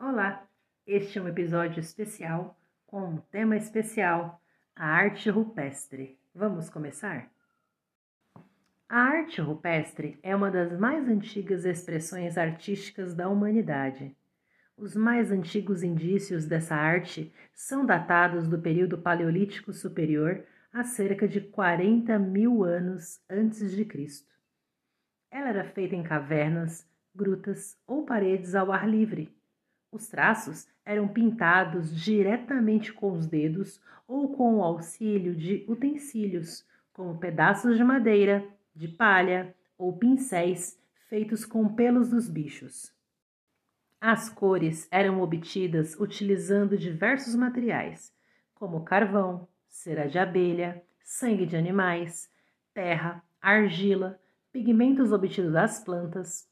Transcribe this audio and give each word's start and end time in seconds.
Olá, 0.00 0.48
este 0.86 1.18
é 1.18 1.22
um 1.22 1.26
episódio 1.26 1.80
especial 1.80 2.56
com 2.86 3.02
um 3.02 3.16
tema 3.16 3.56
especial: 3.56 4.40
a 4.76 4.86
arte 4.86 5.28
rupestre. 5.28 6.16
Vamos 6.32 6.70
começar? 6.70 7.28
A 8.88 8.96
arte 8.96 9.40
rupestre 9.40 10.16
é 10.22 10.36
uma 10.36 10.52
das 10.52 10.78
mais 10.78 11.08
antigas 11.08 11.64
expressões 11.64 12.38
artísticas 12.38 13.12
da 13.12 13.28
humanidade. 13.28 14.16
Os 14.76 14.94
mais 14.94 15.32
antigos 15.32 15.82
indícios 15.82 16.46
dessa 16.46 16.76
arte 16.76 17.34
são 17.52 17.84
datados 17.84 18.46
do 18.46 18.56
período 18.56 18.98
Paleolítico 18.98 19.72
Superior 19.72 20.44
a 20.72 20.84
cerca 20.84 21.26
de 21.26 21.40
40 21.40 22.16
mil 22.20 22.62
anos 22.62 23.20
antes 23.28 23.72
de 23.72 23.84
Cristo. 23.84 24.32
Ela 25.28 25.48
era 25.48 25.64
feita 25.64 25.96
em 25.96 26.04
cavernas, 26.04 26.88
grutas 27.12 27.76
ou 27.84 28.06
paredes 28.06 28.54
ao 28.54 28.70
ar 28.70 28.88
livre. 28.88 29.36
Os 29.90 30.06
traços 30.06 30.68
eram 30.84 31.08
pintados 31.08 31.94
diretamente 31.94 32.92
com 32.92 33.12
os 33.12 33.26
dedos 33.26 33.80
ou 34.06 34.34
com 34.34 34.56
o 34.56 34.62
auxílio 34.62 35.34
de 35.34 35.64
utensílios, 35.68 36.66
como 36.92 37.18
pedaços 37.18 37.76
de 37.76 37.84
madeira, 37.84 38.46
de 38.74 38.88
palha 38.88 39.54
ou 39.76 39.96
pincéis 39.96 40.78
feitos 41.08 41.44
com 41.44 41.74
pelos 41.74 42.10
dos 42.10 42.28
bichos. 42.28 42.92
As 44.00 44.28
cores 44.28 44.86
eram 44.90 45.20
obtidas 45.20 45.98
utilizando 45.98 46.76
diversos 46.76 47.34
materiais, 47.34 48.14
como 48.54 48.84
carvão, 48.84 49.48
cera 49.66 50.08
de 50.08 50.18
abelha, 50.18 50.82
sangue 51.02 51.46
de 51.46 51.56
animais, 51.56 52.30
terra, 52.74 53.24
argila, 53.40 54.20
pigmentos 54.52 55.12
obtidos 55.12 55.52
das 55.52 55.80
plantas, 55.80 56.47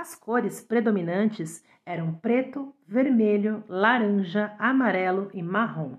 as 0.00 0.14
cores 0.14 0.62
predominantes 0.62 1.62
eram 1.84 2.14
preto, 2.14 2.74
vermelho, 2.88 3.62
laranja, 3.68 4.56
amarelo 4.58 5.30
e 5.34 5.42
marrom. 5.42 5.98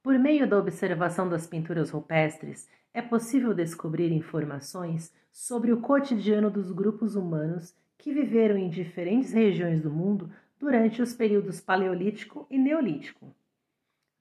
Por 0.00 0.16
meio 0.16 0.48
da 0.48 0.56
observação 0.56 1.28
das 1.28 1.48
pinturas 1.48 1.90
rupestres, 1.90 2.68
é 2.94 3.02
possível 3.02 3.52
descobrir 3.52 4.12
informações 4.12 5.12
sobre 5.32 5.72
o 5.72 5.80
cotidiano 5.80 6.48
dos 6.48 6.70
grupos 6.70 7.16
humanos 7.16 7.74
que 7.98 8.12
viveram 8.12 8.56
em 8.56 8.70
diferentes 8.70 9.32
regiões 9.32 9.82
do 9.82 9.90
mundo 9.90 10.30
durante 10.56 11.02
os 11.02 11.12
períodos 11.12 11.60
Paleolítico 11.60 12.46
e 12.48 12.56
Neolítico. 12.56 13.34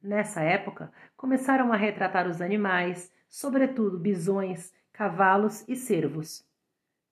Nessa 0.02 0.41
época, 0.41 0.91
começaram 1.16 1.72
a 1.72 1.78
retratar 1.78 2.28
os 2.28 2.41
animais, 2.41 3.13
sobretudo 3.30 4.00
bisões, 4.00 4.73
cavalos 4.91 5.63
e 5.67 5.75
cervos. 5.75 6.44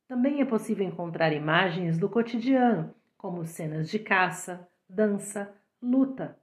Também 0.08 0.42
é 0.42 0.46
possível 0.46 0.86
encontrar 0.86 1.32
imagens 1.34 1.98
do 1.98 2.10
cotidiano, 2.10 2.94
como 3.18 3.46
cenas 3.46 3.90
de 3.90 4.00
caça, 4.00 4.68
dança, 4.90 5.54
luta. 5.82 6.38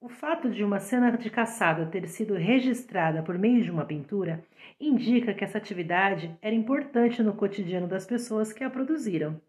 O 0.00 0.08
fato 0.08 0.50
de 0.50 0.64
uma 0.64 0.80
cena 0.80 1.10
de 1.16 1.30
caçada 1.30 1.86
ter 1.86 2.08
sido 2.08 2.34
registrada 2.34 3.22
por 3.22 3.38
meio 3.38 3.62
de 3.62 3.70
uma 3.70 3.84
pintura 3.84 4.42
indica 4.80 5.34
que 5.34 5.44
essa 5.44 5.58
atividade 5.58 6.34
era 6.40 6.54
importante 6.54 7.22
no 7.22 7.34
cotidiano 7.34 7.86
das 7.86 8.06
pessoas 8.06 8.52
que 8.52 8.64
a 8.64 8.70
produziram. 8.70 9.40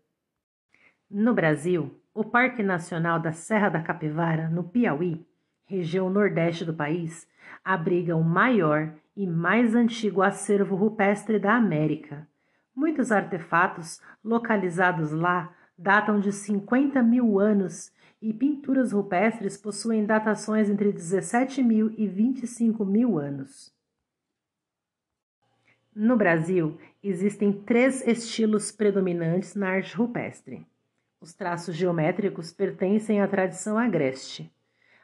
No 1.09 1.33
Brasil, 1.33 2.00
o 2.14 2.23
Parque 2.23 2.61
Nacional 2.61 3.20
da 3.20 3.31
Serra 3.31 3.70
da 3.70 3.81
Capivara, 3.81 4.50
no 4.50 4.64
Piauí, 4.64 5.26
região 5.66 6.09
nordeste 6.09 6.66
do 6.66 6.73
país, 6.73 7.28
abriga 7.64 8.16
o 8.16 8.23
maior 8.23 8.94
e 9.16 9.26
mais 9.26 9.73
antigo 9.73 10.22
acervo 10.22 10.76
rupestre 10.76 11.39
da 11.39 11.55
América. 11.55 12.28
Muitos 12.75 13.11
artefatos 13.11 14.02
localizados 14.23 15.11
lá 15.11 15.53
datam 15.77 16.19
de 16.19 16.31
50 16.31 17.02
mil 17.03 17.39
anos 17.39 17.91
e 18.22 18.33
pinturas 18.33 18.91
rupestres 18.91 19.58
possuem 19.58 20.05
datações 20.05 20.69
entre 20.69 20.92
17 20.92 21.64
mil 21.64 21.94
e 21.97 22.08
25 22.08 22.86
mil 22.86 23.17
anos. 23.17 23.73
No 25.93 26.15
Brasil, 26.15 26.77
existem 27.04 27.52
três 27.52 28.05
estilos 28.08 28.71
predominantes 28.71 29.55
na 29.55 29.71
arte 29.71 29.95
rupestre. 29.98 30.65
Os 31.20 31.33
traços 31.33 31.76
geométricos 31.76 32.54
pertencem 32.54 33.21
à 33.21 33.27
tradição 33.27 33.77
agreste. 33.77 34.49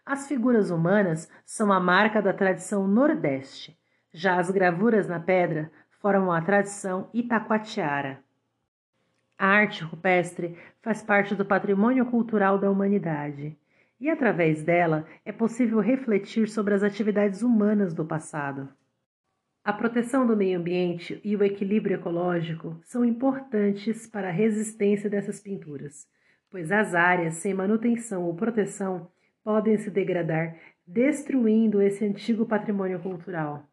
As 0.05 0.27
figuras 0.27 0.71
humanas 0.71 1.29
são 1.45 1.73
a 1.73 1.79
marca 1.79 2.21
da 2.21 2.31
tradição 2.31 2.87
nordeste. 2.87 3.77
Já 4.13 4.39
as 4.39 4.49
gravuras 4.49 5.07
na 5.07 5.19
pedra 5.19 5.69
formam 5.99 6.31
a 6.31 6.41
tradição 6.41 7.09
itacoatiara. 7.13 8.19
A 9.37 9.47
arte 9.47 9.83
rupestre 9.83 10.57
faz 10.81 11.03
parte 11.03 11.35
do 11.35 11.45
patrimônio 11.45 12.05
cultural 12.05 12.57
da 12.57 12.71
humanidade 12.71 13.55
e, 13.99 14.09
através 14.09 14.63
dela, 14.63 15.05
é 15.25 15.31
possível 15.31 15.79
refletir 15.79 16.47
sobre 16.47 16.73
as 16.73 16.83
atividades 16.83 17.41
humanas 17.41 17.93
do 17.93 18.05
passado. 18.05 18.69
A 19.63 19.73
proteção 19.73 20.25
do 20.25 20.37
meio 20.37 20.59
ambiente 20.59 21.19
e 21.23 21.35
o 21.35 21.43
equilíbrio 21.43 21.95
ecológico 21.95 22.79
são 22.83 23.03
importantes 23.03 24.07
para 24.07 24.29
a 24.29 24.31
resistência 24.31 25.09
dessas 25.09 25.41
pinturas, 25.41 26.07
pois 26.49 26.71
as 26.71 26.95
áreas 26.95 27.35
sem 27.35 27.53
manutenção 27.53 28.23
ou 28.23 28.33
proteção 28.33 29.11
podem 29.43 29.77
se 29.77 29.91
degradar, 29.91 30.55
destruindo 30.85 31.81
esse 31.81 32.05
antigo 32.05 32.45
patrimônio 32.45 32.99
cultural. 32.99 33.67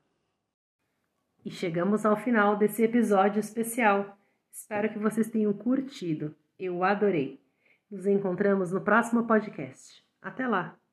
E 1.45 1.51
chegamos 1.51 2.07
ao 2.07 2.17
final 2.17 2.57
desse 2.57 2.83
episódio 2.83 3.39
especial. 3.39 4.17
Espero 4.51 4.91
que 4.91 4.99
vocês 4.99 5.29
tenham 5.29 5.53
curtido. 5.53 6.35
Eu 6.59 6.83
adorei. 6.83 7.41
Nos 7.91 8.07
encontramos 8.07 8.73
no 8.73 8.81
próximo 8.81 9.27
podcast. 9.27 10.03
Até 10.23 10.47
lá! 10.47 10.84